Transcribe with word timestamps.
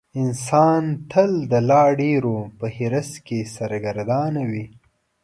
انسان 0.21 0.83
تل 1.11 1.31
د 1.51 1.53
لا 1.69 1.83
ډېرو 2.01 2.37
په 2.57 2.65
حرص 2.75 3.11
کې 3.25 3.39
سرګردانه 3.55 4.43
وي. 4.51 4.65